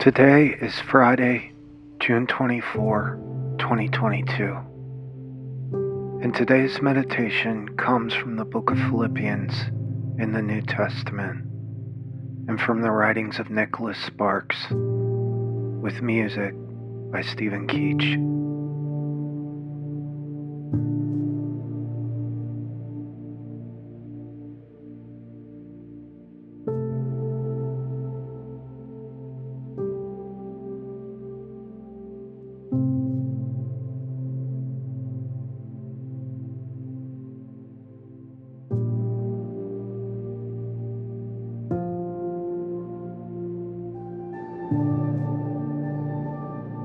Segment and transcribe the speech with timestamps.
[0.00, 1.52] Today is Friday,
[1.98, 3.18] June 24,
[3.58, 4.56] 2022.
[6.22, 9.52] And today's meditation comes from the book of Philippians
[10.18, 11.44] in the New Testament
[12.48, 16.54] and from the writings of Nicholas Sparks with music
[17.12, 18.39] by Stephen Keach.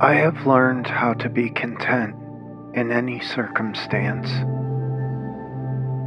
[0.01, 2.15] I have learned how to be content
[2.73, 4.29] in any circumstance.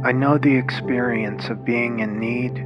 [0.05, 2.57] I know the experience of being in need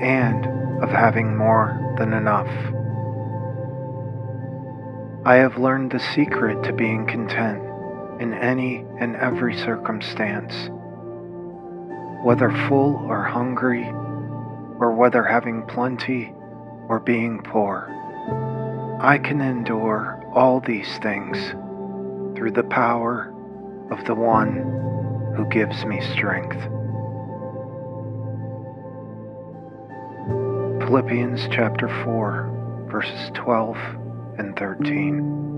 [0.00, 2.48] and of having more than enough.
[5.26, 7.62] I have learned the secret to being content
[8.20, 10.70] in any and every circumstance,
[12.24, 16.32] whether full or hungry, or whether having plenty
[16.88, 17.94] or being poor.
[19.00, 21.36] I can endure all these things
[22.36, 23.32] through the power
[23.90, 26.60] of the one who gives me strength.
[30.84, 33.76] Philippians chapter 4, verses 12
[34.38, 35.48] and 13.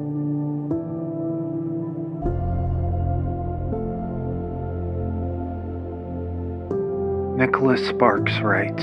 [7.37, 8.83] Nicholas Sparks writes,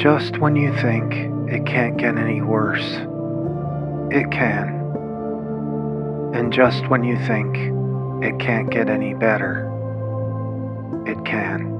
[0.00, 2.94] Just when you think it can't get any worse,
[4.10, 4.80] it can.
[6.34, 7.54] And just when you think
[8.24, 9.68] it can't get any better,
[11.06, 11.70] it can.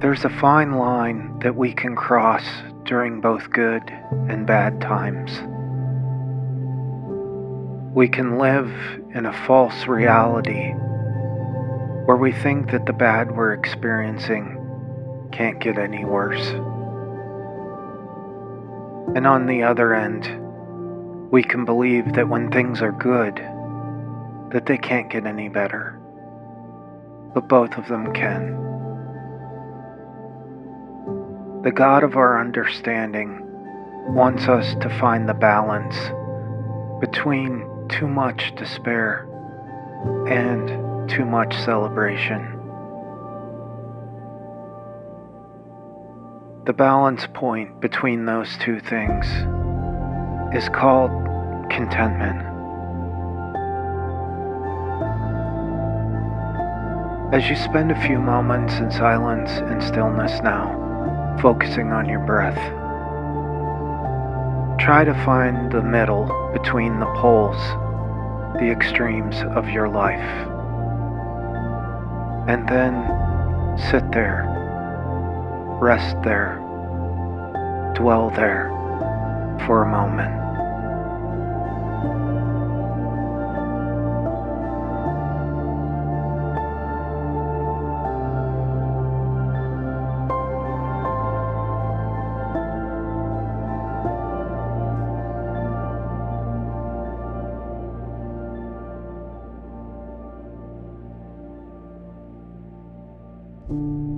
[0.00, 2.44] There's a fine line that we can cross
[2.84, 3.82] during both good
[4.28, 5.30] and bad times.
[7.94, 8.68] We can live
[9.14, 10.72] in a false reality
[12.06, 16.44] where we think that the bad we're experiencing can't get any worse.
[19.16, 20.28] And on the other end,
[21.30, 23.36] we can believe that when things are good,
[24.52, 25.96] that they can't get any better.
[27.32, 28.54] But both of them can.
[31.62, 33.38] The God of our understanding
[34.12, 35.94] wants us to find the balance
[37.00, 39.28] between too much despair
[40.28, 42.42] and too much celebration.
[46.66, 49.26] The balance point between those two things
[50.54, 51.10] is called
[51.70, 52.40] contentment.
[57.34, 62.56] As you spend a few moments in silence and stillness now, focusing on your breath,
[64.84, 67.56] try to find the middle between the poles
[68.60, 70.20] the extremes of your life.
[72.46, 74.44] And then sit there,
[75.80, 76.56] rest there,
[77.94, 78.68] dwell there
[79.66, 80.43] for a moment.
[103.68, 104.13] you